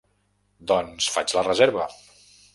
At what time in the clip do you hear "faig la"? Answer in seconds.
1.17-1.45